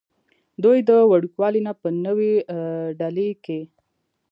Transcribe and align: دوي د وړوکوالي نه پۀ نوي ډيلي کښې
دوي 0.63 0.79
د 0.89 0.91
وړوکوالي 1.11 1.61
نه 1.67 1.73
پۀ 1.79 1.87
نوي 2.05 2.33
ډيلي 2.99 3.29
کښې 3.43 3.59